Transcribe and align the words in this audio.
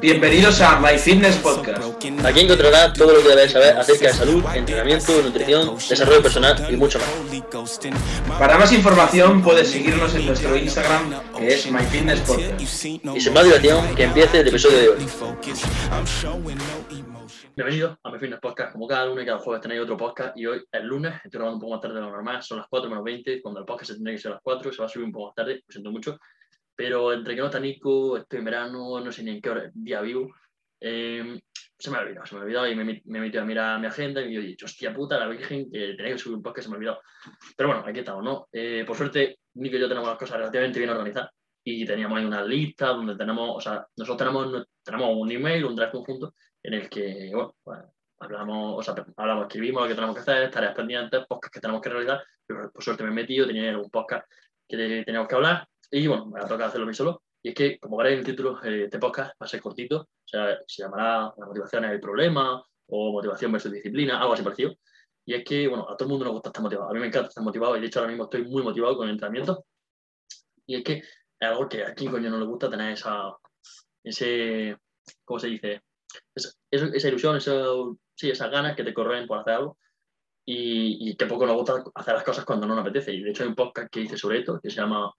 Bienvenidos 0.00 0.60
a 0.60 0.80
My 0.80 0.98
Fitness 0.98 1.36
Podcast. 1.36 1.80
Aquí 2.24 2.40
encontrarás 2.40 2.92
todo 2.92 3.14
lo 3.14 3.22
que 3.22 3.28
debes 3.28 3.52
saber 3.52 3.76
acerca 3.76 4.08
de 4.08 4.12
salud, 4.12 4.44
entrenamiento, 4.54 5.22
nutrición, 5.22 5.76
desarrollo 5.76 6.20
personal 6.20 6.66
y 6.68 6.76
mucho 6.76 6.98
más. 6.98 8.38
Para 8.38 8.58
más 8.58 8.72
información 8.72 9.40
puedes 9.40 9.70
seguirnos 9.70 10.12
en 10.16 10.26
nuestro 10.26 10.56
Instagram 10.56 11.14
que 11.36 11.48
es 11.54 11.70
My 11.70 11.84
Fitness 11.84 12.20
Podcast. 12.20 12.60
Y 12.60 12.66
sin 13.20 13.32
más 13.32 13.44
dilación, 13.44 13.94
que 13.94 14.04
empiece 14.04 14.40
el 14.40 14.48
episodio 14.48 14.78
de 14.78 14.88
hoy. 14.88 15.06
Bienvenidos 17.54 17.98
a 18.02 18.10
My 18.10 18.18
Fitness 18.18 18.40
Podcast. 18.40 18.72
Como 18.72 18.88
cada 18.88 19.06
lunes 19.06 19.22
y 19.22 19.26
cada 19.26 19.38
jueves 19.38 19.62
tenéis 19.62 19.82
otro 19.82 19.96
podcast 19.96 20.36
y 20.36 20.46
hoy 20.46 20.64
es 20.72 20.82
lunes, 20.82 21.14
estoy 21.24 21.38
grabando 21.38 21.56
un 21.56 21.60
poco 21.60 21.72
más 21.72 21.80
tarde 21.80 21.94
de 21.94 22.00
lo 22.00 22.10
normal, 22.10 22.42
son 22.42 22.58
las 22.58 22.66
4 22.68 22.88
menos 22.90 23.04
20, 23.04 23.42
cuando 23.42 23.60
el 23.60 23.66
podcast 23.66 23.90
se 23.90 23.94
tendría 23.94 24.16
que 24.16 24.22
ser 24.22 24.32
a 24.32 24.34
las 24.34 24.42
4, 24.42 24.72
se 24.72 24.78
va 24.78 24.86
a 24.86 24.88
subir 24.88 25.06
un 25.06 25.12
poco 25.12 25.26
más 25.26 25.34
tarde, 25.34 25.62
lo 25.66 25.72
siento 25.72 25.92
mucho. 25.92 26.18
Pero 26.74 27.12
entre 27.12 27.34
que 27.34 27.40
no 27.40 27.46
está 27.46 27.60
Nico, 27.60 28.16
estoy 28.16 28.38
en 28.38 28.44
verano, 28.44 29.00
no 29.00 29.12
sé 29.12 29.22
ni 29.22 29.32
en 29.32 29.40
qué 29.42 29.50
hora, 29.50 29.70
día 29.74 30.00
vivo, 30.00 30.30
eh, 30.80 31.40
se 31.78 31.90
me 31.90 31.96
ha 31.96 32.00
olvidado, 32.00 32.26
se 32.26 32.34
me 32.34 32.40
ha 32.40 32.44
olvidado 32.44 32.68
y 32.68 32.74
me, 32.74 33.02
he 33.04 33.20
metido 33.20 33.42
a 33.42 33.46
mirar 33.46 33.80
mi 33.80 33.86
agenda 33.86 34.20
y 34.20 34.28
me 34.28 34.36
he 34.36 34.40
dicho, 34.40 34.66
hostia 34.66 34.92
puta, 34.94 35.18
la 35.18 35.28
virgen, 35.28 35.70
que 35.70 35.94
tenía 35.94 36.12
que 36.12 36.18
subir 36.18 36.36
un 36.36 36.42
podcast, 36.42 36.64
se 36.64 36.70
me 36.70 36.76
ha 36.76 36.78
olvidado. 36.78 37.00
Pero 37.56 37.68
bueno, 37.68 37.84
aquí 37.86 38.00
estamos, 38.00 38.24
¿no? 38.24 38.48
Eh, 38.52 38.84
por 38.86 38.96
suerte, 38.96 39.38
Nico 39.54 39.76
y 39.76 39.80
yo 39.80 39.88
tenemos 39.88 40.08
las 40.08 40.18
cosas 40.18 40.38
relativamente 40.38 40.78
bien 40.78 40.90
organizadas 40.90 41.30
y 41.64 41.84
teníamos 41.84 42.18
ahí 42.18 42.24
una 42.24 42.44
lista 42.44 42.88
donde 42.88 43.16
tenemos, 43.16 43.56
o 43.56 43.60
sea, 43.60 43.86
nosotros 43.96 44.18
tenemos, 44.18 44.66
tenemos 44.82 45.10
un 45.16 45.30
email, 45.30 45.64
un 45.64 45.76
drive 45.76 45.92
conjunto 45.92 46.34
en 46.62 46.74
el 46.74 46.88
que, 46.88 47.30
bueno, 47.32 47.54
pues, 47.62 47.80
hablamos, 48.18 48.78
o 48.78 48.82
sea, 48.82 49.04
hablamos, 49.16 49.46
escribimos 49.46 49.82
lo 49.82 49.88
que 49.88 49.94
tenemos 49.94 50.14
que 50.14 50.22
hacer, 50.22 50.50
tareas 50.50 50.74
pendientes, 50.74 51.26
podcasts 51.26 51.54
que 51.54 51.60
tenemos 51.60 51.80
que 51.80 51.90
realizar, 51.90 52.22
pero 52.46 52.70
por 52.72 52.82
suerte 52.82 53.04
me 53.04 53.10
he 53.10 53.12
metido, 53.12 53.46
tenía 53.46 53.76
un 53.78 53.90
podcast 53.90 54.28
que 54.68 55.04
teníamos 55.04 55.28
que 55.28 55.34
hablar 55.34 55.68
y 55.92 56.06
bueno, 56.06 56.26
me 56.26 56.40
ha 56.40 56.44
tocado 56.44 56.64
hacerlo 56.64 56.86
a 56.86 56.88
mí 56.88 56.94
solo. 56.94 57.22
Y 57.42 57.50
es 57.50 57.54
que, 57.54 57.78
como 57.78 57.98
veréis 57.98 58.14
en 58.14 58.20
el 58.20 58.26
título 58.26 58.58
de 58.60 58.84
este 58.84 58.98
podcast, 58.98 59.32
va 59.32 59.44
a 59.44 59.48
ser 59.48 59.60
cortito, 59.60 60.00
o 60.00 60.08
sea, 60.28 60.58
se 60.66 60.82
llamará 60.82 61.34
La 61.36 61.46
motivación 61.46 61.84
es 61.84 61.92
el 61.92 62.00
problema 62.00 62.64
o 62.86 63.12
motivación 63.12 63.52
versus 63.52 63.72
disciplina, 63.72 64.18
algo 64.18 64.32
así 64.32 64.42
parecido. 64.42 64.74
Y 65.24 65.34
es 65.34 65.44
que, 65.44 65.68
bueno, 65.68 65.88
a 65.88 65.96
todo 65.96 66.06
el 66.06 66.10
mundo 66.10 66.24
nos 66.24 66.34
gusta 66.34 66.48
estar 66.48 66.62
motivado. 66.62 66.88
A 66.88 66.94
mí 66.94 67.00
me 67.00 67.08
encanta 67.08 67.28
estar 67.28 67.44
motivado 67.44 67.76
y 67.76 67.80
de 67.80 67.86
hecho 67.86 67.98
ahora 67.98 68.10
mismo 68.10 68.24
estoy 68.24 68.44
muy 68.44 68.62
motivado 68.62 68.96
con 68.96 69.06
el 69.06 69.14
entrenamiento. 69.14 69.66
Y 70.66 70.76
es 70.76 70.84
que 70.84 70.98
es 70.98 71.04
algo 71.40 71.68
que 71.68 71.84
a 71.84 71.94
quién 71.94 72.10
coño 72.10 72.30
no 72.30 72.38
le 72.38 72.46
gusta 72.46 72.70
tener 72.70 72.92
esa, 72.92 73.36
ese, 74.02 74.76
¿cómo 75.24 75.38
se 75.38 75.48
dice? 75.48 75.82
Esa, 76.34 77.08
ilusión, 77.08 77.36
esa, 77.36 77.64
sí, 78.14 78.30
esas 78.30 78.50
ganas 78.50 78.76
que 78.76 78.84
te 78.84 78.94
corren 78.94 79.26
por 79.26 79.38
hacer 79.38 79.54
algo 79.54 79.78
y, 80.46 81.10
y, 81.10 81.16
que 81.16 81.26
poco 81.26 81.46
nos 81.46 81.56
gusta 81.56 81.84
hacer 81.94 82.14
las 82.14 82.24
cosas 82.24 82.44
cuando 82.44 82.66
no 82.66 82.74
nos 82.74 82.82
apetece. 82.82 83.12
Y 83.12 83.22
de 83.22 83.30
hecho 83.30 83.42
hay 83.42 83.50
un 83.50 83.54
podcast 83.54 83.90
que 83.90 84.00
dice 84.00 84.16
sobre 84.16 84.40
esto, 84.40 84.60
que 84.60 84.70
se 84.70 84.76
llama 84.76 85.12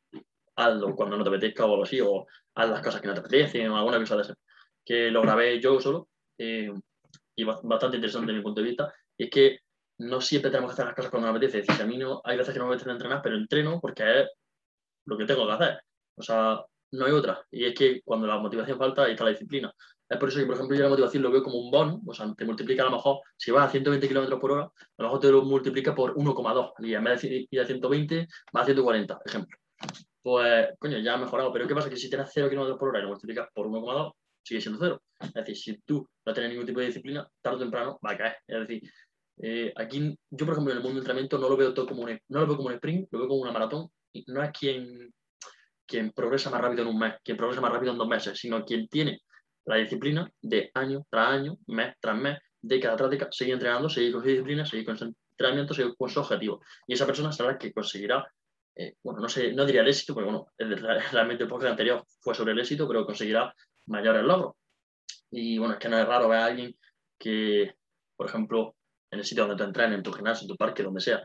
Hazlo 0.56 0.96
cuando 0.96 1.18
no 1.18 1.24
te 1.24 1.30
apetezca 1.30 1.66
o 1.66 1.72
algo 1.72 1.84
así, 1.84 2.00
o 2.02 2.26
haz 2.56 2.70
las 2.70 2.82
cosas 2.82 3.02
que 3.02 3.08
no 3.08 3.14
te 3.14 3.20
apetecen 3.22 3.70
o 3.70 3.78
alguna 3.78 4.00
cosa 4.00 4.16
de 4.16 4.22
eso. 4.24 4.34
Que 4.86 5.10
lo 5.12 5.22
grabé 5.22 5.60
yo 5.60 5.80
solo 5.80 6.10
eh, 6.38 6.72
y 7.36 7.44
bastante 7.44 7.98
interesante 7.98 8.28
desde 8.28 8.40
mi 8.40 8.44
punto 8.44 8.62
de 8.62 8.68
vista. 8.68 8.94
Y 9.18 9.26
es 9.26 9.30
que 9.30 9.60
no 10.00 10.22
siempre 10.22 10.52
tenemos 10.52 10.72
que 10.72 10.74
hacer 10.74 10.86
las 10.86 10.96
cosas 10.96 11.12
cuando 11.12 11.28
nos 11.28 11.38
apetece. 11.38 11.60
Es 11.60 11.68
decir, 11.68 11.84
a 11.84 11.88
mí 11.88 11.98
no, 11.98 12.22
hay 12.24 12.38
veces 12.38 12.54
que 12.54 12.60
no 12.60 12.66
me 12.68 12.74
apetece 12.74 12.92
entrenar, 12.92 13.22
pero 13.22 13.36
entreno 13.36 13.80
porque 13.82 14.22
es 14.22 14.30
lo 15.06 15.18
que 15.18 15.26
tengo 15.26 15.46
que 15.48 15.54
hacer. 15.54 15.82
O 16.16 16.22
sea, 16.22 16.64
no 16.92 17.06
hay 17.06 17.12
otra. 17.12 17.46
Y 17.52 17.66
es 17.66 17.74
que 17.74 18.02
cuando 18.04 18.28
la 18.28 18.38
motivación 18.38 18.78
falta, 18.78 19.04
ahí 19.04 19.12
está 19.12 19.24
la 19.24 19.32
disciplina. 19.32 19.74
Es 20.08 20.18
por 20.18 20.30
eso 20.30 20.40
que, 20.40 20.46
por 20.46 20.56
ejemplo, 20.56 20.78
yo 20.78 20.84
la 20.84 20.90
motivación 20.90 21.24
lo 21.24 21.32
veo 21.32 21.42
como 21.42 21.58
un 21.58 21.72
bono, 21.72 22.02
o 22.06 22.14
sea, 22.14 22.32
te 22.36 22.46
multiplica 22.46 22.84
a 22.84 22.86
lo 22.86 22.92
mejor, 22.92 23.22
si 23.36 23.52
vas 23.52 23.68
a 23.68 23.72
120 23.72 24.08
km 24.08 24.40
por 24.40 24.52
hora, 24.52 24.64
a 24.66 25.02
lo 25.02 25.06
mejor 25.06 25.20
te 25.20 25.32
lo 25.32 25.42
multiplica 25.44 25.96
por 25.96 26.16
1,2. 26.16 26.74
Y 26.80 26.94
en 26.94 27.04
vez 27.04 27.22
de 27.22 27.48
ir 27.50 27.60
a 27.60 27.66
120, 27.66 28.28
va 28.56 28.62
a 28.62 28.66
140, 28.66 29.20
ejemplo. 29.26 29.58
Pues, 30.24 30.70
coño, 30.80 30.98
ya 31.00 31.16
ha 31.16 31.18
mejorado. 31.18 31.52
Pero 31.52 31.68
¿qué 31.68 31.76
pasa? 31.76 31.90
Que 31.90 31.98
si 31.98 32.10
tienes 32.10 32.32
0 32.34 32.50
km 32.50 32.78
por 32.78 32.90
hora 32.90 33.00
y 33.00 33.02
lo 33.04 33.10
multiplicas 33.10 33.50
por 33.54 33.68
1,2, 33.68 34.14
sigue 34.42 34.62
siendo 34.62 34.80
0. 34.80 35.02
Es 35.20 35.34
decir, 35.34 35.58
si 35.58 35.78
tú 35.82 36.10
no 36.26 36.34
tienes 36.34 36.52
ningún 36.52 36.66
tipo 36.66 36.80
de 36.80 36.88
disciplina, 36.88 37.28
tarde 37.42 37.58
o 37.58 37.60
temprano 37.60 38.00
va 38.06 38.12
a 38.12 38.18
caer. 38.18 38.38
Es 38.48 38.60
decir, 38.68 38.90
eh, 39.38 39.74
aquí, 39.76 40.18
yo, 40.30 40.46
por 40.46 40.54
ejemplo, 40.54 40.72
en 40.72 40.78
el 40.78 40.84
mundo 40.84 40.96
del 40.96 40.98
entrenamiento 41.00 41.38
no 41.38 41.50
lo 41.50 41.58
veo 41.58 41.74
todo 41.74 41.88
como 41.88 42.04
un, 42.04 42.20
no 42.30 42.40
lo 42.40 42.48
veo 42.48 42.56
como 42.56 42.70
un 42.70 42.76
sprint, 42.76 43.10
lo 43.12 43.20
veo 43.20 43.28
como 43.28 43.42
una 43.42 43.52
maratón. 43.52 43.90
Y 44.14 44.24
no 44.28 44.42
es 44.42 44.52
quien, 44.58 45.14
quien 45.86 46.12
progresa 46.12 46.50
más 46.50 46.62
rápido 46.62 46.84
en 46.84 46.90
un 46.90 47.00
mes, 47.00 47.16
quien 47.24 47.36
progresa 47.36 47.62
más 47.62 47.72
rápido 47.72 47.92
en 47.92 47.98
dos 47.98 48.08
meses, 48.08 48.40
sino 48.40 48.64
quien 48.64 48.88
tiene 48.88 49.22
la 49.66 49.76
disciplina 49.78 50.30
de 50.42 50.72
año 50.74 51.06
tras 51.10 51.30
año, 51.30 51.58
mes 51.68 51.96
tras 52.00 52.18
mes, 52.18 52.40
década 52.62 52.96
tras 52.96 53.10
década, 53.10 53.32
seguir 53.32 53.54
entrenando, 53.54 53.90
seguir 53.90 54.14
con 54.14 54.22
su 54.22 54.30
disciplina, 54.30 54.66
seguir 54.66 54.86
con 54.86 54.98
su 54.98 55.14
entrenamiento, 55.32 55.74
seguir 55.74 55.96
con 55.98 56.10
su 56.10 56.20
objetivo. 56.20 56.62
Y 56.88 56.94
esa 56.94 57.06
persona 57.06 57.32
será 57.32 57.52
la 57.52 57.58
que 57.58 57.74
conseguirá, 57.74 58.26
eh, 58.76 58.96
bueno, 59.04 59.22
no 59.22 59.30
sé, 59.30 59.54
no 59.54 59.66
diría 59.66 59.82
el 59.82 59.88
éxito, 59.88 60.14
porque 60.14 60.30
bueno, 60.30 60.48
realmente 61.12 61.44
el 61.44 61.50
podcast 61.50 61.72
anterior 61.72 62.04
fue 62.22 62.34
sobre 62.34 62.54
el 62.54 62.60
éxito, 62.60 62.88
pero 62.88 63.06
conseguirá 63.06 63.54
mayores 63.88 64.24
logros. 64.24 64.54
Y 65.32 65.58
bueno, 65.58 65.74
es 65.74 65.80
que 65.80 65.90
no 65.90 66.00
es 66.00 66.08
raro 66.08 66.30
ver 66.30 66.40
a 66.40 66.46
alguien 66.46 66.76
que, 67.18 67.76
por 68.16 68.28
ejemplo, 68.28 68.76
en 69.12 69.20
el 69.20 69.26
sitio 69.26 69.46
donde 69.46 69.62
tú 69.62 69.68
entrenas, 69.68 69.98
en 69.98 70.04
tu 70.04 70.12
gimnasio, 70.12 70.46
en 70.46 70.50
tu 70.50 70.58
parque, 70.58 70.84
donde 70.84 71.02
sea, 71.02 71.24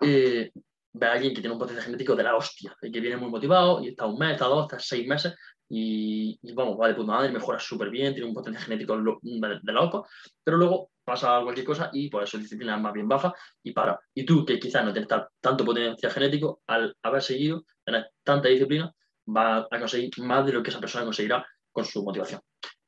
eh, 0.00 0.50
ve 0.92 1.06
a 1.06 1.12
alguien 1.12 1.34
que 1.34 1.40
tiene 1.40 1.52
un 1.52 1.58
potencial 1.58 1.84
genético 1.84 2.14
de 2.14 2.22
la 2.22 2.36
hostia, 2.36 2.76
que 2.80 3.00
viene 3.00 3.16
muy 3.16 3.30
motivado 3.30 3.82
y 3.82 3.88
está 3.88 4.06
un 4.06 4.18
mes, 4.18 4.32
está 4.32 4.46
dos, 4.46 4.64
está 4.64 4.78
seis 4.78 5.06
meses 5.06 5.34
y, 5.68 6.38
y 6.42 6.52
vamos, 6.52 6.78
va 6.80 6.88
de 6.88 6.94
puta 6.94 7.12
madre, 7.12 7.32
mejora 7.32 7.58
súper 7.58 7.90
bien, 7.90 8.14
tiene 8.14 8.28
un 8.28 8.34
potencial 8.34 8.64
genético 8.64 8.96
de, 8.96 9.60
de 9.62 9.72
loco, 9.72 10.06
pero 10.42 10.56
luego 10.56 10.90
pasa 11.08 11.40
cualquier 11.42 11.66
cosa 11.66 11.90
y 11.92 12.08
por 12.08 12.22
eso 12.22 12.38
disciplina 12.38 12.76
es 12.76 12.80
más 12.80 12.92
bien 12.92 13.08
baja 13.08 13.34
y 13.62 13.72
para. 13.72 13.98
Y 14.14 14.24
tú, 14.24 14.44
que 14.44 14.58
quizás 14.60 14.84
no 14.84 14.92
tienes 14.92 15.08
tanto 15.40 15.64
potencial 15.64 16.12
genético, 16.12 16.60
al 16.66 16.94
haber 17.02 17.22
seguido, 17.22 17.64
tener 17.84 18.10
tanta 18.22 18.48
disciplina, 18.48 18.92
va 19.26 19.66
a 19.70 19.78
conseguir 19.78 20.10
más 20.18 20.46
de 20.46 20.52
lo 20.52 20.62
que 20.62 20.70
esa 20.70 20.80
persona 20.80 21.04
conseguirá 21.04 21.44
con 21.72 21.84
su 21.84 22.04
motivación. 22.04 22.40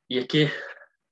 Y 0.07 0.19
es 0.19 0.27
que 0.27 0.49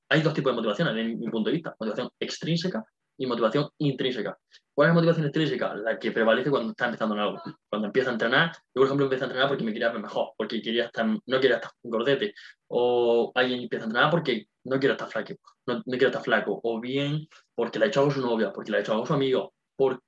hay 0.09 0.22
dos 0.22 0.34
tipos 0.34 0.52
de 0.52 0.56
motivación, 0.56 0.88
desde 0.96 1.16
mi 1.16 1.30
punto 1.30 1.50
de 1.50 1.56
vista, 1.56 1.75
motivación 1.80 2.09
extrínseca 2.20 2.84
y 3.18 3.28
motivación 3.28 3.70
intrínseca. 3.80 4.38
¿Cuál 4.74 4.88
es 4.88 4.90
la 4.91 4.94
motivación 4.96 5.26
extrínseca? 5.26 5.76
La 5.76 6.00
que 6.00 6.12
prevalece 6.12 6.50
cuando 6.50 6.72
está 6.72 6.86
empezando 6.86 7.16
en 7.16 7.22
algo. 7.22 7.41
Cuando 7.70 7.88
empieza 7.88 8.09
a 8.09 8.14
entrenar, 8.14 8.52
yo 8.53 8.62
por 8.74 8.86
ejemplo 8.86 9.06
empiezo 9.06 9.26
a 9.26 9.28
entrenar 9.28 9.50
porque 9.50 9.64
me 9.64 9.74
quería 9.74 9.90
ver 9.91 10.02
mejor, 10.02 10.31
porque 10.38 10.62
quería 10.62 10.86
estar, 10.86 11.06
no 11.06 11.40
quería 11.40 11.58
estar 11.58 11.72
gordete, 11.84 12.34
o 12.68 13.31
alguien 13.36 13.62
empieza 13.62 13.86
a 13.86 13.88
entrenar 13.88 14.09
porque 14.09 14.47
no 14.69 14.80
quiere 14.80 14.94
estar 14.94 15.09
flaco, 15.09 15.34
no, 15.66 15.75
no 15.75 15.84
quiere 15.85 16.07
estar 16.07 16.24
flaco, 16.24 16.59
o 16.63 16.80
bien 16.80 17.28
porque 17.56 17.80
le 17.80 17.85
ha 17.85 17.88
hecho 17.90 18.02
algo 18.02 18.12
su 18.12 18.22
novia, 18.22 18.52
porque 18.53 18.72
le 18.72 18.78
ha 18.78 18.81
hecho 18.81 18.94
algo 18.94 19.06
su 19.06 19.13
amigo, 19.13 19.53
porque 19.75 20.02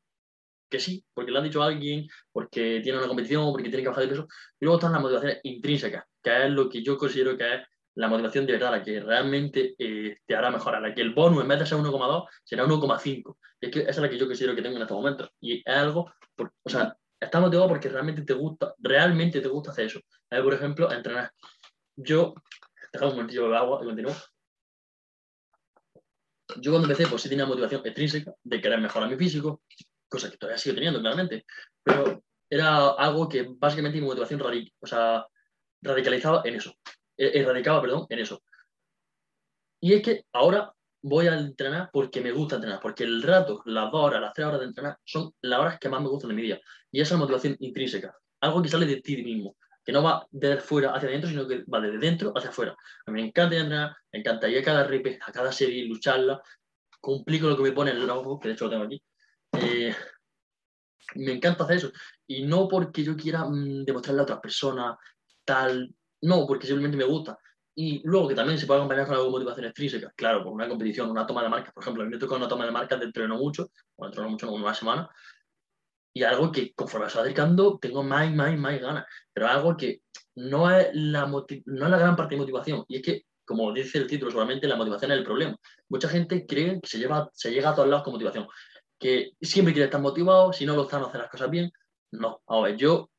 sí, 0.80 1.04
porque 1.14 1.32
le 1.32 1.38
han 1.40 1.44
dicho 1.44 1.62
a 1.62 1.68
alguien, 1.68 2.08
porque 2.32 2.80
tiene 2.82 2.98
una 2.98 3.08
competición, 3.08 3.52
porque 3.52 3.70
tiene 3.70 3.84
que 3.84 3.90
bajar 3.90 4.04
de 4.04 4.10
peso. 4.10 4.28
Y 4.60 4.66
luego 4.66 4.78
están 4.78 4.94
las 4.94 5.02
motivaciones 5.02 5.40
intrínsecas, 5.44 6.06
que 6.22 6.46
es 6.46 6.52
lo 6.52 6.70
que 6.70 6.84
yo 6.84 6.98
considero 6.98 7.38
que 7.38 7.56
es 7.56 7.62
la 7.96 8.08
motivación 8.08 8.46
de 8.46 8.54
verdad, 8.54 8.72
la 8.72 8.84
que 8.84 9.00
realmente 9.02 9.76
eh, 9.78 10.18
te 10.26 10.36
hará 10.36 10.50
mejorar, 10.50 10.82
la 10.82 10.94
que 10.94 11.02
el 11.02 11.14
bonus 11.14 11.42
en 11.42 11.50
vez 11.50 11.60
de 11.60 11.66
ser 11.66 11.78
1,2 11.78 12.28
será 12.44 12.66
1,5. 12.66 13.38
Y 13.60 13.68
es 13.68 13.76
esa 13.76 13.90
es 13.90 13.98
la 13.98 14.10
que 14.10 14.18
yo 14.18 14.28
considero 14.28 14.56
que 14.56 14.62
tengo 14.62 14.78
en 14.78 14.82
estos 14.84 14.98
momentos. 14.98 15.30
Y 15.42 15.58
es 15.58 15.76
algo, 15.76 16.12
o 16.64 16.70
sea, 16.70 16.96
estás 17.20 17.42
motivado 17.42 17.68
porque 17.68 17.90
realmente 17.90 18.22
te 18.24 18.34
gusta, 18.34 18.74
realmente 18.80 19.42
te 19.42 19.48
gusta 19.48 19.72
hacer 19.72 19.86
eso. 19.86 20.00
ver, 20.30 20.44
por 20.44 20.54
ejemplo, 20.54 20.92
entrenar. 20.92 21.32
Yo, 21.96 22.34
dejamos 22.92 23.14
un 23.14 23.20
momentillo 23.20 23.50
de 23.50 23.58
agua 23.58 23.80
y 23.82 23.86
continúo. 23.86 24.16
Yo 26.58 26.72
cuando 26.72 26.88
empecé, 26.88 27.10
pues 27.10 27.22
sí 27.22 27.30
tenía 27.30 27.46
motivación 27.46 27.82
extrínseca 27.86 28.34
de 28.44 28.62
querer 28.62 28.80
mejorar 28.80 29.10
mi 29.10 29.18
físico, 29.18 29.62
cosa 30.08 30.30
que 30.30 30.38
todavía 30.38 30.58
sigo 30.58 30.76
teniendo, 30.76 31.00
claramente. 31.00 31.46
Pero 31.84 32.24
era 32.50 32.90
algo 32.90 33.30
que 33.30 33.48
básicamente 33.50 34.00
mi 34.00 34.08
motivación 34.08 34.40
radic 34.40 34.74
o 34.80 34.88
sea, 34.88 35.26
radicalizaba 35.82 36.42
en 36.46 36.56
eso 36.56 36.76
erradicaba, 37.22 37.82
perdón, 37.82 38.06
en 38.10 38.20
eso. 38.20 38.42
Y 39.80 39.94
es 39.94 40.04
que 40.04 40.26
ahora 40.34 40.74
voy 41.04 41.28
a 41.28 41.38
entrenar 41.38 41.90
porque 41.92 42.22
me 42.22 42.32
gusta 42.32 42.56
entrenar, 42.56 42.80
porque 42.80 43.04
el 43.04 43.22
rato, 43.24 43.62
las 43.66 43.92
dos 43.92 44.04
horas, 44.04 44.22
las 44.22 44.34
tres 44.34 44.48
horas 44.48 44.60
de 44.60 44.68
entrenar 44.68 44.98
son 45.04 45.34
las 45.42 45.60
horas 45.60 45.80
que 45.80 45.90
más 45.90 46.02
me 46.02 46.10
gustan 46.10 46.30
de 46.30 46.36
mi 46.36 46.44
día. 46.44 46.62
Y 46.92 47.02
esa 47.02 47.16
es 47.16 47.20
la 47.20 47.26
motivación 47.26 47.56
intrínseca, 47.60 48.16
algo 48.42 48.62
que 48.62 48.70
sale 48.70 48.86
de 48.86 49.02
ti 49.02 49.22
mismo, 49.24 49.56
no 49.92 50.04
va 50.04 50.28
de 50.32 50.58
fuera 50.58 50.94
hacia 50.94 51.10
adentro, 51.10 51.30
sino 51.30 51.48
que 51.48 51.64
va 51.64 51.80
desde 51.80 51.98
dentro 51.98 52.34
hacia 52.36 52.50
afuera. 52.50 52.76
A 53.06 53.12
mí 53.12 53.22
me 53.22 53.28
encanta 53.28 53.56
entrenar, 53.56 53.96
me 54.12 54.20
encantaría 54.20 54.64
cada 54.64 54.84
rep, 54.84 55.20
a 55.26 55.32
cada 55.32 55.52
serie, 55.52 55.86
lucharla, 55.86 56.42
cumplir 57.00 57.42
con 57.42 57.50
lo 57.50 57.58
que 57.58 57.64
me 57.64 57.72
pone 57.72 57.92
el 57.92 58.06
logo, 58.06 58.40
que 58.40 58.50
de 58.50 58.54
hecho 58.54 58.66
lo 58.66 58.72
tengo 58.72 58.84
aquí. 58.86 59.02
Eh, 59.54 59.94
me 61.16 61.34
encanta 61.34 61.64
hacer 61.64 61.78
eso. 61.78 61.92
Y 62.28 62.44
no 62.44 62.68
porque 62.68 63.04
yo 63.04 63.16
quiera 63.16 63.46
mmm, 63.46 63.84
demostrarle 63.84 64.22
a 64.22 64.24
otra 64.24 64.42
persona 64.42 64.98
tal, 65.44 65.94
no, 66.22 66.46
porque 66.48 66.68
simplemente 66.68 66.98
me 66.98 67.04
gusta. 67.04 67.38
Y 67.74 68.02
luego 68.04 68.28
que 68.28 68.36
también 68.36 68.60
se 68.60 68.68
puede 68.68 68.80
acompañar 68.80 69.06
con 69.06 69.16
alguna 69.16 69.32
motivación 69.32 69.66
extrínseca. 69.66 70.12
Claro, 70.16 70.44
por 70.44 70.54
una 70.54 70.68
competición, 70.68 71.10
una 71.10 71.26
toma 71.26 71.42
de 71.44 71.50
marcas. 71.50 71.74
Por 71.74 71.84
ejemplo, 71.84 72.04
a 72.04 72.06
mí 72.06 72.12
me 72.12 72.20
toca 72.20 72.36
una 72.36 72.48
toma 72.48 72.66
de 72.66 72.72
marcas 72.72 73.00
dentro 73.00 73.24
de 73.24 73.30
no 73.30 73.38
mucho, 73.38 73.72
o 73.96 74.06
dentro 74.06 74.22
de 74.22 74.28
no 74.28 74.32
mucho, 74.32 74.48
como 74.48 74.64
una 74.64 74.74
semana. 74.74 75.10
Y 76.14 76.24
algo 76.24 76.52
que 76.52 76.74
conforme 76.74 77.10
se 77.10 77.18
va 77.18 77.24
acercando, 77.24 77.80
tengo 77.80 78.04
más 78.04 78.30
y 78.30 78.34
más 78.34 78.54
y 78.54 78.58
más 78.58 78.80
ganas. 78.80 79.06
Pero 79.34 79.48
algo 79.48 79.78
que 79.78 80.02
no 80.36 80.70
es, 80.76 80.90
la 80.94 81.26
no 81.28 81.46
es 81.48 81.64
la 81.92 81.98
gran 81.98 82.16
parte 82.16 82.36
de 82.36 82.42
motivación. 82.42 82.84
Y 82.88 82.98
es 82.98 83.02
que, 83.02 83.26
como 83.46 83.72
dice 83.74 83.98
el 83.98 84.08
título, 84.08 84.32
solamente 84.32 84.68
la 84.68 84.76
motivación 84.76 85.12
es 85.12 85.18
el 85.18 85.24
problema. 85.24 85.56
Mucha 85.90 86.10
gente 86.10 86.46
cree 86.46 86.80
que 86.82 86.88
se, 86.88 87.00
lleva, 87.00 87.30
se 87.34 87.52
llega 87.52 87.70
a 87.70 87.76
todos 87.76 87.88
lados 87.88 88.04
con 88.04 88.14
motivación. 88.14 88.48
Que 89.00 89.32
siempre 89.42 89.74
quiere 89.74 89.86
estar 89.86 90.02
motivado, 90.02 90.54
si 90.54 90.66
no 90.66 90.76
lo 90.76 90.84
están, 90.84 91.02
no 91.02 91.08
hacer 91.08 91.22
las 91.22 91.30
cosas 91.30 91.50
bien. 91.50 91.72
No, 92.12 92.42
a 92.48 92.62
ver, 92.62 92.76
yo 92.78 93.10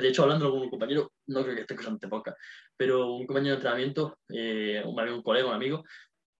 de 0.00 0.08
hecho, 0.08 0.22
hablando 0.22 0.50
con 0.50 0.60
un 0.60 0.70
compañero, 0.70 1.12
no 1.26 1.42
creo 1.42 1.54
que 1.54 1.62
esté 1.62 1.74
escuchando 1.74 1.96
este 1.96 2.08
podcast, 2.08 2.38
pero 2.76 3.12
un 3.14 3.26
compañero 3.26 3.52
de 3.52 3.56
entrenamiento, 3.56 4.18
eh, 4.28 4.82
un, 4.84 4.98
un 5.00 5.22
colega, 5.22 5.48
un 5.48 5.54
amigo, 5.54 5.84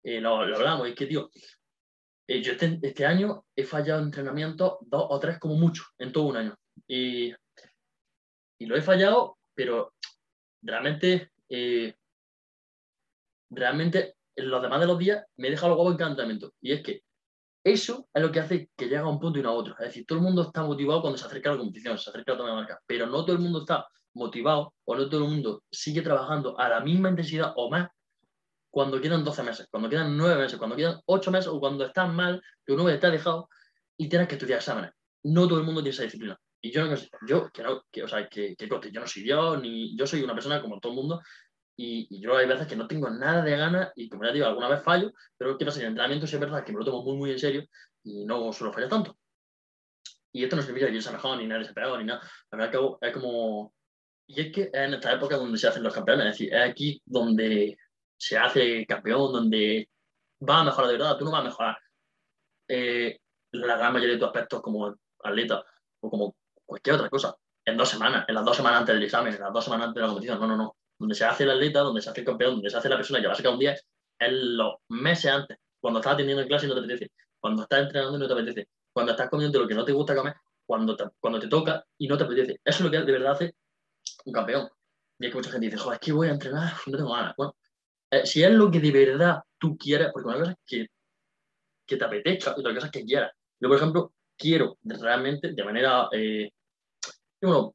eh, 0.03 0.21
lo, 0.21 0.47
lo 0.47 0.57
hablamos, 0.57 0.89
es 0.89 0.95
que, 0.95 1.07
tío, 1.07 1.31
eh, 2.29 2.43
yo 2.43 2.53
este, 2.53 2.79
este, 2.83 3.07
año 3.07 3.47
he 3.57 3.65
fallado 3.65 4.03
entrenamiento 4.03 4.79
dos 4.83 5.07
o 5.09 5.19
tres 5.19 5.39
como 5.39 5.55
mucho 5.55 5.85
en 5.99 6.13
todo 6.13 6.25
un 6.25 6.37
año. 6.37 6.55
Y, 6.87 7.33
y 8.61 8.67
lo 8.67 8.77
he 8.77 8.83
fallado, 8.83 9.39
pero 9.55 9.95
realmente, 10.63 11.33
eh, 11.49 11.95
realmente 13.51 14.17
en 14.37 14.51
los 14.51 14.61
demás 14.61 14.81
de 14.81 14.87
los 14.87 14.99
días 14.99 15.25
me 15.37 15.49
he 15.49 15.51
dejado 15.51 15.71
los 15.71 15.79
huevos 15.79 15.95
en. 15.95 16.53
Y 16.61 16.73
es 16.73 16.83
que 16.83 17.03
eso 17.65 18.09
es 18.13 18.23
lo 18.23 18.31
que 18.31 18.41
hace 18.41 18.71
que 18.77 18.85
llegue 18.85 18.99
a 18.99 19.07
un 19.07 19.19
punto 19.19 19.39
y 19.39 19.43
no 19.43 19.49
a 19.49 19.55
otro. 19.55 19.73
Es 19.79 19.87
decir, 19.87 20.05
todo 20.07 20.19
el 20.19 20.25
mundo 20.25 20.43
está 20.43 20.63
motivado 20.63 21.01
cuando 21.01 21.19
se 21.19 21.27
acerca 21.27 21.49
a 21.49 21.53
la 21.55 21.59
competición, 21.59 21.99
se 21.99 22.11
acerca 22.11 22.35
a 22.35 22.37
la 22.37 22.55
marca, 22.55 22.79
pero 22.87 23.07
no 23.07 23.25
todo 23.25 23.37
el 23.37 23.43
mundo 23.43 23.61
está 23.61 23.89
motivado 24.15 24.75
o 24.85 24.95
no 24.95 25.09
todo 25.09 25.25
el 25.25 25.31
mundo 25.31 25.63
sigue 25.71 26.03
trabajando 26.03 26.59
a 26.59 26.69
la 26.69 26.81
misma 26.81 27.09
intensidad 27.09 27.55
o 27.57 27.71
más 27.71 27.89
cuando 28.71 29.01
quedan 29.01 29.25
12 29.25 29.43
meses, 29.43 29.67
cuando 29.71 29.89
quedan 29.89 30.17
9 30.17 30.43
meses, 30.43 30.59
cuando 30.59 30.77
quedan 30.77 31.01
8 31.07 31.31
meses 31.31 31.49
o 31.49 31.59
cuando 31.61 31.85
estás 31.85 32.13
mal, 32.13 32.43
tu 32.65 32.77
nube 32.77 32.99
te 32.99 33.07
ha 33.07 33.11
dejado 33.11 33.49
y 33.97 34.09
tienes 34.09 34.29
que 34.29 34.35
estudiar 34.35 34.59
exámenes. 34.59 34.93
No 35.25 35.49
todo 35.49 35.59
el 35.59 35.65
mundo 35.65 35.83
tiene 35.83 35.95
esa 35.95 36.05
disciplina. 36.05 36.39
Y 36.61 36.73
yo 36.73 36.85
no 36.85 36.97
yo 37.27 37.51
que 37.53 37.63
que, 37.91 38.03
o 38.03 38.09
sea, 38.09 38.29
que, 38.29 38.57
que 38.57 38.69
yo 38.69 39.01
no 39.01 39.07
soy 39.07 39.23
Dios, 39.23 39.61
ni 39.61 39.97
yo 39.97 40.07
soy 40.07 40.23
una 40.23 40.35
persona 40.35 40.61
como 40.61 40.81
todo 40.81 40.93
el 40.93 40.97
mundo, 40.97 41.21
y, 41.81 42.21
yo 42.21 42.37
hay 42.37 42.47
veces 42.47 42.67
que 42.67 42.75
no 42.75 42.89
tengo 42.89 43.09
nada 43.09 43.43
de 43.43 43.57
ganas 43.57 43.93
y 43.95 44.09
como 44.09 44.25
ya 44.25 44.33
digo, 44.33 44.47
alguna 44.47 44.69
vez 44.69 44.83
fallo, 44.83 45.13
pero 45.37 45.57
¿qué 45.57 45.65
pasa? 45.65 45.79
En 45.79 45.85
el 45.85 45.89
entrenamiento 45.91 46.27
sí 46.27 46.35
es 46.35 46.41
verdad 46.41 46.65
que 46.65 46.73
me 46.73 46.79
lo 46.81 46.85
tomo 46.85 47.05
muy, 47.05 47.17
muy 47.17 47.31
en 47.31 47.39
serio 47.39 47.65
y 48.03 48.25
no 48.25 48.53
suelo 48.53 48.73
fallar 48.73 48.89
tanto. 48.91 49.17
Y 50.33 50.43
esto 50.43 50.57
no 50.57 50.63
significa 50.63 50.89
que 50.89 50.97
yo 50.97 51.01
sea 51.01 51.13
mejor, 51.13 51.39
ni 51.39 51.47
nada 51.47 51.63
se 51.63 51.73
pegado, 51.73 51.97
ni 51.99 52.05
nada. 52.05 52.21
Al 52.51 52.71
fin 52.71 52.81
y 53.01 53.07
es 53.07 53.13
como... 53.13 53.73
Y 54.27 54.41
es 54.41 54.53
que 54.53 54.63
es 54.63 54.71
en 54.75 54.95
esta 54.95 55.13
época 55.13 55.37
donde 55.37 55.57
se 55.57 55.69
hacen 55.69 55.83
los 55.83 55.95
campeones, 55.95 56.27
es 56.27 56.33
decir, 56.33 56.53
es 56.53 56.69
aquí 56.69 57.01
donde 57.07 57.79
se 58.19 58.37
hace 58.37 58.85
campeón, 58.87 59.33
donde 59.33 59.89
va 60.49 60.61
a 60.61 60.65
mejorar 60.65 60.91
de 60.91 60.99
verdad, 60.99 61.17
tú 61.17 61.25
no 61.25 61.31
vas 61.31 61.41
a 61.41 61.45
mejorar 61.45 61.79
eh, 62.69 63.19
la 63.53 63.77
gran 63.77 63.93
mayoría 63.93 64.15
de 64.15 64.21
tus 64.21 64.29
aspectos 64.29 64.61
como 64.61 64.95
atleta 65.23 65.65
o 66.01 66.11
como 66.11 66.37
cualquier 66.67 66.97
otra 66.97 67.09
cosa 67.09 67.37
en 67.65 67.77
dos 67.77 67.89
semanas, 67.89 68.25
en 68.29 68.35
las 68.35 68.45
dos 68.45 68.57
semanas 68.57 68.81
antes 68.81 68.95
del 68.95 69.05
examen, 69.05 69.35
en 69.35 69.41
las 69.41 69.53
dos 69.53 69.65
semanas 69.65 69.89
antes 69.89 69.97
de 69.97 70.01
la 70.01 70.07
competición. 70.09 70.41
No, 70.41 70.47
no, 70.47 70.57
no. 70.57 70.77
Donde 70.99 71.15
se 71.15 71.25
hace 71.25 71.45
el 71.45 71.51
atleta, 71.51 71.81
donde 71.81 72.01
se 72.01 72.11
hace 72.11 72.21
el 72.21 72.27
campeón, 72.27 72.55
donde 72.55 72.71
se 72.71 72.77
hace 72.77 72.89
la 72.89 72.97
persona 72.97 73.21
que 73.21 73.27
va 73.27 73.33
a 73.33 73.37
sacar 73.37 73.53
un 73.53 73.59
día, 73.59 73.73
es 73.73 74.33
los 74.33 74.77
meses 74.89 75.31
antes, 75.31 75.59
cuando 75.81 76.01
estás 76.01 76.15
atendiendo 76.15 76.43
en 76.43 76.49
clase 76.49 76.67
y 76.67 76.69
no 76.69 76.75
te 76.75 76.81
apetece, 76.81 77.13
cuando 77.39 77.63
estás 77.63 77.81
entrenando 77.81 78.17
y 78.17 78.21
no 78.21 78.27
te 78.27 78.33
apetece, 78.33 78.69
cuando 78.93 79.13
estás 79.13 79.31
comiendo 79.31 79.61
lo 79.61 79.69
que 79.69 79.75
no 79.75 79.85
te 79.85 79.93
gusta 79.93 80.15
comer, 80.15 80.35
cuando 80.67 80.97
te, 80.97 81.05
cuando 81.21 81.39
te 81.39 81.47
toca 81.47 81.85
y 81.99 82.09
no 82.09 82.17
te 82.17 82.25
apetece. 82.25 82.61
Eso 82.65 82.79
es 82.79 82.81
lo 82.81 82.91
que 82.91 82.99
de 82.99 83.13
verdad 83.13 83.33
hace 83.33 83.55
un 84.25 84.33
campeón. 84.33 84.69
Y 85.19 85.27
es 85.27 85.33
que 85.33 85.37
mucha 85.37 85.51
gente 85.51 85.67
dice, 85.67 85.79
joder, 85.79 85.99
es 86.01 86.07
que 86.07 86.13
voy 86.13 86.29
a 86.29 86.33
entrenar, 86.33 86.73
no 86.87 86.97
tengo 86.97 87.13
ganas. 87.13 87.35
Bueno, 87.37 87.55
eh, 88.11 88.27
si 88.27 88.43
es 88.43 88.51
lo 88.51 88.71
que 88.71 88.81
de 88.81 88.91
verdad 88.91 89.43
tú 89.59 89.77
quieres, 89.77 90.09
porque 90.13 90.29
una 90.29 90.39
cosa 90.39 90.51
es 90.53 90.59
que, 90.67 90.87
que 91.87 91.97
te 91.97 92.05
apetezca 92.05 92.55
y 92.57 92.61
otra 92.61 92.75
cosa 92.75 92.87
es 92.87 92.93
que 92.93 93.05
quieras. 93.05 93.33
Yo, 93.61 93.69
por 93.69 93.77
ejemplo, 93.77 94.13
quiero 94.37 94.79
realmente, 94.85 95.53
de 95.53 95.65
manera, 95.65 96.09
eh, 96.13 96.51
bueno, 97.41 97.75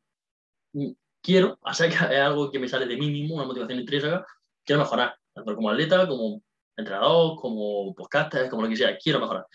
mm, 0.73 0.91
quiero, 1.21 1.59
hacer 1.63 1.89
que 1.89 1.95
es 1.95 2.21
algo 2.21 2.51
que 2.51 2.59
me 2.59 2.67
sale 2.67 2.85
de 2.85 2.97
mí 2.97 3.11
mismo, 3.11 3.35
una 3.35 3.45
motivación 3.45 3.79
intrínseca, 3.79 4.25
quiero 4.63 4.81
mejorar, 4.81 5.15
tanto 5.33 5.55
como 5.55 5.69
atleta, 5.69 6.07
como 6.07 6.41
entrenador, 6.75 7.39
como 7.39 7.93
podcaster, 7.93 8.49
como 8.49 8.63
lo 8.63 8.69
que 8.69 8.77
sea, 8.77 8.97
quiero 8.97 9.19
mejorar. 9.19 9.45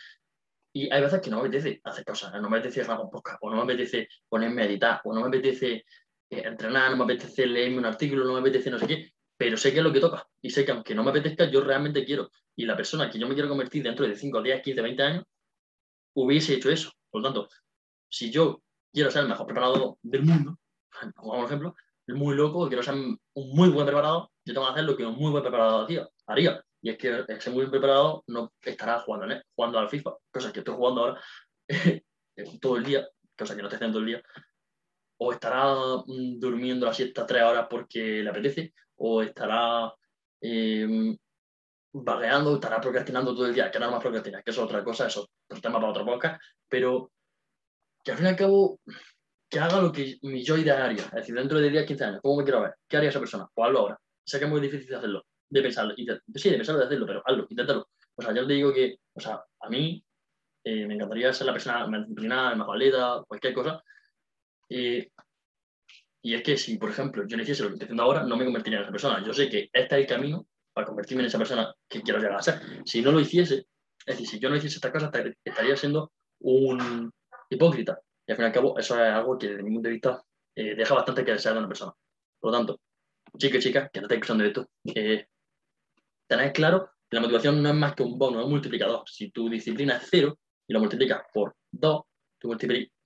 Y 0.73 0.93
hay 0.93 1.01
veces 1.01 1.21
que 1.21 1.31
no 1.31 1.37
me 1.41 1.49
apetece 1.49 1.81
hacer 1.83 2.05
cosas, 2.05 2.33
no 2.41 2.49
me 2.49 2.59
apetece 2.59 2.83
hacer 2.83 2.97
un 2.97 3.11
podcast, 3.11 3.39
o 3.41 3.51
no 3.51 3.57
me 3.57 3.63
apetece 3.63 4.09
ponerme 4.29 4.63
a 4.63 4.67
editar, 4.67 5.01
o 5.05 5.15
no 5.15 5.23
me 5.23 5.29
apetece 5.29 5.85
eh, 6.31 6.43
entrenar, 6.45 6.91
no 6.91 6.99
me 6.99 7.05
apetece 7.05 7.47
leerme 7.47 7.79
un 7.79 7.87
artículo, 7.87 8.25
no 8.25 8.35
me 8.35 8.41
apetece 8.41 8.71
no 8.71 8.79
sé 8.79 8.87
qué, 8.87 9.13
pero 9.39 9.57
sé 9.57 9.73
que 9.73 9.79
es 9.79 9.85
lo 9.85 9.93
que 9.93 10.01
toca 10.01 10.27
y 10.43 10.51
sé 10.51 10.65
que 10.65 10.73
aunque 10.73 10.95
no 10.95 11.05
me 11.05 11.11
apetezca, 11.11 11.49
yo 11.49 11.63
realmente 11.63 12.05
quiero. 12.05 12.31
Y 12.57 12.67
la 12.67 12.77
persona 12.77 13.09
que 13.09 13.19
yo 13.19 13.29
me 13.29 13.35
quiero 13.35 13.49
convertir 13.49 13.85
dentro 13.85 14.07
de 14.07 14.17
5, 14.17 14.43
10, 14.43 14.63
15, 14.63 14.83
20 14.83 15.03
años, 15.03 15.25
hubiese 16.15 16.55
hecho 16.55 16.71
eso. 16.71 16.91
Por 17.09 17.23
lo 17.23 17.29
tanto, 17.29 17.49
si 18.09 18.31
yo 18.33 18.61
quiero 18.93 19.11
ser 19.11 19.23
el 19.23 19.29
mejor 19.29 19.47
preparado 19.47 19.99
del 20.03 20.25
mundo, 20.25 20.59
como 21.15 21.45
ejemplo, 21.45 21.75
muy 22.09 22.35
loco, 22.35 22.67
quiero 22.67 22.83
ser 22.83 22.95
un 22.95 23.19
muy 23.35 23.69
buen 23.69 23.87
preparado, 23.87 24.33
yo 24.45 24.55
tengo 24.55 24.67
que 24.67 24.73
hacer 24.73 24.85
lo 24.85 24.97
que 24.97 25.07
un 25.07 25.15
muy 25.15 25.31
buen 25.31 25.43
preparado 25.43 25.87
haría. 26.27 26.65
Y 26.81 26.91
es 26.91 26.99
que 26.99 27.25
ese 27.29 27.51
muy 27.51 27.61
buen 27.61 27.71
preparado 27.71 28.25
no 28.27 28.53
estará 28.61 29.01
jugando, 29.01 29.33
¿eh? 29.35 29.43
jugando 29.55 29.79
al 29.79 29.89
FIFA, 29.89 30.17
cosa 30.33 30.53
que 30.53 30.61
estoy 30.61 30.75
jugando 30.75 31.01
ahora 31.03 31.21
todo 32.61 32.77
el 32.77 32.85
día, 32.85 33.09
cosa 33.37 33.55
que 33.55 33.63
no 33.63 33.69
estoy 33.69 33.77
haciendo 33.77 33.99
todo 33.99 34.07
el 34.07 34.07
día, 34.07 34.23
o 35.19 35.33
estará 35.33 35.75
mm, 36.07 36.39
durmiendo 36.39 36.87
la 36.87 36.95
siesta 36.95 37.27
tres 37.27 37.43
horas 37.43 37.67
porque 37.69 38.23
le 38.23 38.31
apetece, 38.31 38.73
o 38.99 39.23
estará 39.23 39.93
eh, 40.41 41.17
vagueando, 41.93 42.55
estará 42.55 42.81
procrastinando 42.81 43.35
todo 43.35 43.47
el 43.47 43.55
día, 43.55 43.71
que 43.71 43.79
nada 43.79 43.93
más 43.93 44.03
procrastinar, 44.03 44.45
que 44.45 44.51
eso 44.51 44.63
es 44.63 44.67
otra 44.67 44.85
cosa, 44.85 45.07
eso 45.07 45.23
es 45.23 45.29
otro 45.49 45.61
tema 45.61 45.79
para 45.79 45.91
otro 45.91 46.05
podcast, 46.05 46.41
pero 46.69 47.11
que 48.05 48.13
al 48.13 48.17
fin 48.17 48.27
y 48.27 48.31
al 48.31 48.37
cabo 48.37 48.81
que 49.49 49.59
haga 49.59 49.81
lo 49.81 49.91
que 49.93 50.19
mi 50.23 50.43
yo 50.45 50.57
idearia, 50.57 51.03
es 51.03 51.13
decir, 51.13 51.35
dentro 51.35 51.59
de 51.59 51.71
10, 51.71 51.87
15 51.87 52.05
años, 52.05 52.21
¿cómo 52.23 52.37
me 52.39 52.45
quiero 52.45 52.63
ver? 52.63 52.75
¿Qué 52.87 52.97
haría 52.97 53.09
esa 53.09 53.19
persona? 53.19 53.49
Pues 53.55 53.67
hazlo 53.67 53.79
ahora. 53.81 54.01
Sé 54.25 54.39
que 54.39 54.45
es 54.45 54.51
muy 54.51 54.61
difícil 54.61 54.89
de 54.89 54.97
hacerlo, 54.97 55.25
de 55.49 55.63
pensarlo, 55.63 55.95
sí, 55.97 56.05
de 56.05 56.57
pensarlo, 56.57 56.81
de 56.81 56.87
hacerlo, 56.87 57.07
pero 57.07 57.23
hazlo, 57.25 57.47
inténtalo. 57.49 57.89
O 58.15 58.23
sea, 58.23 58.35
yo 58.35 58.43
le 58.43 58.55
digo 58.55 58.73
que, 58.73 58.99
o 59.15 59.21
sea, 59.21 59.43
a 59.61 59.69
mí 59.71 60.05
eh, 60.65 60.87
me 60.87 60.95
encantaría 60.95 61.33
ser 61.33 61.47
la 61.47 61.53
persona 61.53 61.87
más 61.87 62.01
disciplinada, 62.03 62.55
más 62.57 62.69
atleta, 62.69 63.25
cualquier 63.27 63.55
cosa, 63.55 63.83
eh, 64.69 65.11
y 66.23 66.35
es 66.35 66.43
que 66.43 66.57
si, 66.57 66.77
por 66.79 66.91
ejemplo, 66.91 67.25
yo 67.27 67.37
no 67.37 67.43
hiciese 67.43 67.63
lo 67.63 67.69
que 67.69 67.75
estoy 67.75 67.87
haciendo 67.87 68.03
ahora, 68.03 68.25
no 68.25 68.37
me 68.37 68.45
convertiría 68.45 68.79
en 68.79 68.85
esa 68.85 68.93
persona. 68.93 69.25
Yo 69.25 69.33
sé 69.33 69.49
que 69.49 69.71
este 69.73 69.95
es 69.95 70.01
el 70.03 70.07
camino 70.07 70.47
para 70.73 70.87
convertirme 70.87 71.23
en 71.23 71.29
esa 71.29 71.39
persona 71.39 71.75
que 71.89 72.03
quiero 72.03 72.19
llegar 72.19 72.39
a 72.39 72.43
ser. 72.43 72.61
Si 72.85 73.03
no 73.03 73.13
lo 73.13 73.21
hiciese, 73.21 73.67
es 74.05 74.15
decir, 74.15 74.27
si 74.27 74.39
yo 74.39 74.51
no 74.51 74.57
hiciese 74.57 74.77
esta 74.77 74.93
cosa, 74.93 75.11
estaría 75.45 75.77
siendo 75.77 76.13
un 76.41 77.13
hipócrita. 77.51 78.01
Y 78.27 78.33
al 78.33 78.37
fin 78.37 78.45
y 78.45 78.47
al 78.47 78.53
cabo, 78.53 78.79
eso 78.79 78.95
es 78.95 79.11
algo 79.11 79.39
que 79.39 79.49
desde 79.49 79.63
mi 79.63 79.73
punto 79.73 79.89
de 79.89 79.93
vista 79.93 80.23
eh, 80.55 80.75
deja 80.75 80.95
bastante 80.95 81.25
que 81.25 81.33
desear 81.33 81.55
de 81.55 81.61
una 81.61 81.69
persona. 81.69 81.93
Por 82.41 82.51
lo 82.51 82.59
tanto, 82.59 82.81
chicos 83.37 83.59
y 83.59 83.69
chicas 83.69 83.91
que 83.93 84.01
no 84.01 84.07
estáis 84.07 84.19
escuchando 84.19 84.45
esto, 84.45 84.69
eh, 84.85 85.27
tenéis 86.27 86.53
claro 86.53 86.91
que 87.09 87.17
la 87.17 87.21
motivación 87.23 87.63
no 87.63 87.69
es 87.71 87.75
más 87.75 87.95
que 87.95 88.03
un 88.03 88.19
bono, 88.19 88.41
es 88.41 88.45
un 88.45 88.51
multiplicador. 88.51 89.03
Si 89.09 89.31
tu 89.31 89.49
disciplina 89.49 89.97
es 89.97 90.09
cero 90.11 90.39
y 90.67 90.73
lo 90.73 90.81
multiplicas 90.81 91.23
por 91.33 91.55
dos, 91.71 92.03
tu, 92.39 92.57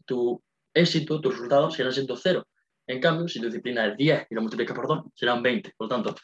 tu 0.04 0.42
éxito, 0.74 1.20
tus 1.20 1.34
resultados 1.34 1.74
serán 1.74 1.92
siendo 1.92 2.16
cero. 2.16 2.46
En 2.86 3.00
cambio, 3.00 3.28
si 3.28 3.40
tu 3.40 3.46
disciplina 3.46 3.86
es 3.86 3.96
10 3.96 4.26
y 4.30 4.34
lo 4.34 4.42
multiplicas 4.42 4.74
por 4.74 4.88
2, 4.88 5.04
serán 5.14 5.42
20. 5.42 5.72
Por 5.76 5.86
lo 5.86 5.88
tanto, 5.88 6.14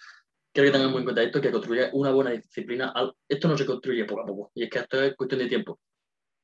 quiero 0.53 0.69
que 0.69 0.73
tengan 0.73 0.91
muy 0.91 0.99
en 0.99 1.05
cuenta 1.05 1.23
esto, 1.23 1.41
que 1.41 1.53
construir 1.53 1.91
una 1.93 2.11
buena 2.11 2.31
disciplina, 2.31 2.93
esto 3.29 3.49
no 3.49 3.57
se 3.57 3.67
construye 3.67 4.05
poco 4.05 4.23
a 4.23 4.27
poco. 4.27 4.51
Y 4.55 4.65
es 4.65 4.71
que 4.71 4.79
esto 4.81 5.03
es 5.03 5.17
cuestión 5.17 5.41
de 5.41 5.47
tiempo. 5.47 5.79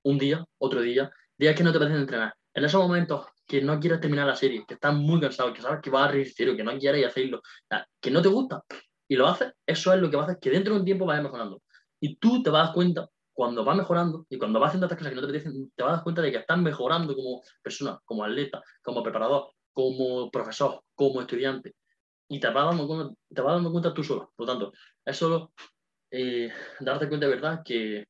Un 0.05 0.19
día, 0.19 0.45
otro 0.59 0.81
día, 0.81 1.11
días 1.37 1.57
que 1.57 1.65
no 1.65 1.73
te 1.73 1.79
apetece 1.79 1.99
entrenar. 1.99 2.35
En 2.53 2.65
esos 2.65 2.81
momentos 2.81 3.27
que 3.47 3.61
no 3.61 3.81
quieres 3.81 4.01
terminar 4.01 4.27
la 4.27 4.37
serie, 4.37 4.65
que 4.67 4.75
estás 4.75 4.95
muy 4.95 5.21
cansado, 5.21 5.53
que 5.53 5.61
sabes 5.61 5.81
que 5.83 5.91
vas 5.91 6.15
a 6.15 6.17
cero, 6.35 6.55
que 6.57 6.63
no 6.63 6.79
quieres 6.79 7.07
hacerlo, 7.07 7.43
que 8.01 8.11
no 8.11 8.23
te 8.23 8.29
gusta, 8.29 8.63
y 9.09 9.17
lo 9.17 9.27
haces, 9.27 9.53
eso 9.67 9.93
es 9.93 10.01
lo 10.01 10.09
que 10.09 10.17
va 10.17 10.23
a 10.23 10.27
hacer 10.27 10.39
que 10.41 10.51
dentro 10.51 10.75
de 10.75 10.81
un 10.81 10.87
tiempo 10.87 11.05
vayas 11.05 11.25
mejorando. 11.25 11.61
Y 12.01 12.17
tú 12.17 12.43
te 12.43 12.51
vas 12.51 12.63
a 12.63 12.65
dar 12.67 12.75
cuenta 12.75 13.09
cuando 13.33 13.65
vas 13.65 13.77
mejorando 13.77 14.27
y 14.31 14.39
cuando 14.39 14.61
vas 14.61 14.69
haciendo 14.69 14.87
estas 14.87 14.99
cosas 14.99 15.11
que 15.11 15.17
no 15.17 15.23
te 15.23 15.29
apetecen, 15.29 15.73
te 15.75 15.83
vas 15.83 15.93
a 15.93 15.97
dar 15.97 16.05
cuenta 16.05 16.23
de 16.23 16.31
que 16.31 16.39
estás 16.39 16.59
mejorando 16.59 17.15
como 17.15 17.43
persona, 17.61 17.99
como 18.05 18.25
atleta, 18.25 18.63
como 18.83 19.03
preparador, 19.03 19.51
como 19.75 20.31
profesor, 20.31 20.83
como 20.95 21.21
estudiante, 21.21 21.75
y 22.29 22.41
te 22.41 22.49
vas 22.49 22.67
dando 22.67 22.87
cuenta, 22.87 23.15
te 23.29 23.43
vas 23.43 23.55
dando 23.55 23.71
cuenta 23.71 23.93
tú 23.93 24.03
solo. 24.03 24.33
Por 24.35 24.47
lo 24.47 24.53
tanto, 24.53 24.73
es 25.05 25.17
solo 25.17 25.53
eh, 26.11 26.51
darte 26.81 27.09
cuenta 27.09 27.27
de 27.27 27.35
verdad 27.35 27.63
que, 27.65 28.07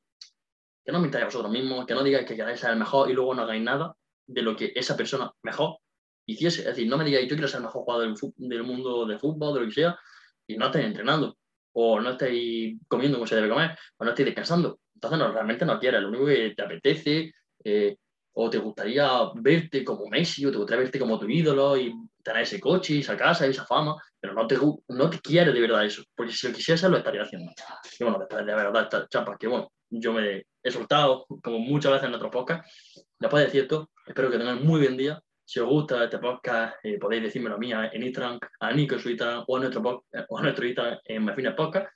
que 0.85 0.93
no 0.93 1.01
mintáis 1.01 1.23
a 1.23 1.27
vosotros 1.27 1.51
mismos, 1.51 1.87
que 1.87 1.95
no 1.95 2.05
digáis 2.05 2.27
que 2.27 2.37
queráis 2.37 2.61
ser 2.61 2.71
el 2.71 2.79
mejor 2.79 3.11
y 3.11 3.15
luego 3.15 3.35
no 3.35 3.43
hagáis 3.43 3.63
nada 3.63 3.97
de 4.27 4.43
lo 4.43 4.55
que 4.55 4.73
esa 4.75 4.97
persona 4.97 5.33
mejor 5.43 5.79
hiciese. 6.27 6.61
Es 6.61 6.69
decir, 6.69 6.89
no 6.89 6.97
me 6.97 7.05
digáis 7.05 7.29
yo 7.29 7.35
quiero 7.35 7.49
ser 7.49 7.59
el 7.59 7.65
mejor 7.65 7.83
jugador 7.83 8.07
del, 8.07 8.33
del 8.37 8.63
mundo 8.63 9.07
de 9.07 9.19
fútbol, 9.19 9.55
de 9.55 9.61
lo 9.61 9.67
que 9.67 9.73
sea, 9.73 9.99
y 10.47 10.57
no 10.57 10.67
estáis 10.67 10.87
entrenando, 10.87 11.37
o 11.73 12.01
no 12.01 12.11
estáis 12.11 12.79
comiendo 12.87 13.19
como 13.19 13.27
se 13.27 13.37
debe 13.37 13.49
comer, 13.49 13.77
o 13.97 14.05
no 14.05 14.11
estáis 14.11 14.27
descansando. 14.27 14.79
Entonces 14.95 15.19
no, 15.19 15.33
realmente 15.33 15.65
no 15.65 15.79
quieres, 15.79 16.03
lo 16.03 16.09
único 16.09 16.27
que 16.27 16.55
te 16.57 16.63
apetece, 16.63 17.33
eh, 17.65 17.97
o 18.35 18.51
te 18.51 18.59
gustaría 18.59 19.09
verte 19.37 19.85
como 19.85 20.09
Messi, 20.09 20.45
o 20.45 20.51
te 20.51 20.59
gustaría 20.59 20.83
verte 20.83 20.99
como 20.99 21.19
tu 21.19 21.29
ídolo 21.29 21.77
y 21.77 21.93
tener 22.23 22.43
ese 22.43 22.61
coche, 22.61 22.99
esa 22.99 23.17
casa, 23.17 23.47
esa 23.47 23.65
fama, 23.65 23.97
pero 24.19 24.35
no 24.35 24.47
te, 24.47 24.57
no 24.89 25.11
te 25.11 25.21
quieres 25.21 25.55
de 25.55 25.61
verdad 25.61 25.85
eso, 25.85 26.03
porque 26.15 26.33
si 26.33 26.49
lo 26.49 26.55
quisieras 26.55 26.83
lo 26.85 26.97
estaría 26.97 27.23
haciendo. 27.23 27.53
Y 27.99 28.05
bueno, 28.05 28.19
después 28.19 28.45
de 28.45 28.55
verdad 28.55 28.83
esta 28.83 29.07
chapa 29.09 29.37
que 29.39 29.47
bueno, 29.47 29.71
yo 29.91 30.13
me 30.13 30.45
he 30.63 30.71
soltado 30.71 31.27
como 31.43 31.59
muchas 31.59 31.93
veces 31.93 32.09
en 32.09 32.15
otros 32.15 32.33
podcasts, 32.33 33.07
después 33.19 33.45
de 33.45 33.51
cierto, 33.51 33.91
espero 34.07 34.31
que 34.31 34.39
tengáis 34.39 34.61
muy 34.61 34.81
buen 34.81 34.97
día. 34.97 35.21
Si 35.47 35.61
os 35.61 35.69
gusta 35.69 36.03
este 36.03 36.19
podcast, 36.19 36.77
eh, 36.83 36.99
podéis 36.99 37.25
decírmelo 37.25 37.57
a 37.57 37.59
mí 37.59 37.71
en 37.71 38.03
Instagram, 38.03 38.41
a 38.61 38.73
Nico 38.73 38.95
en 38.95 39.01
su 39.01 39.11
Instagram 39.11 39.45
o 39.47 39.57
a 39.57 39.61
nuestro, 39.61 40.05
o 40.29 40.39
a 40.39 40.43
nuestro 40.43 40.67
Instagram 40.67 40.99
en 41.05 41.25
Mafines 41.25 41.55
Podcast. 41.55 41.89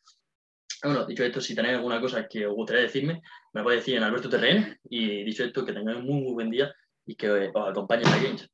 Bueno, 0.82 1.04
dicho 1.06 1.24
esto, 1.24 1.40
si 1.40 1.54
tenéis 1.54 1.76
alguna 1.76 2.00
cosa 2.00 2.28
que 2.28 2.46
os 2.46 2.54
gustaría 2.54 2.82
decirme, 2.82 3.20
me 3.52 3.62
podéis 3.62 3.82
decir 3.82 3.96
en 3.96 4.04
Alberto 4.04 4.28
Terren. 4.28 4.78
Y 4.88 5.24
dicho 5.24 5.44
esto, 5.44 5.64
que 5.64 5.72
tengáis 5.72 5.98
un 5.98 6.06
muy, 6.06 6.32
buen 6.32 6.50
día 6.50 6.72
y 7.04 7.16
que 7.16 7.30
os 7.30 7.68
acompañe 7.68 8.04
la 8.04 8.18
Games. 8.18 8.48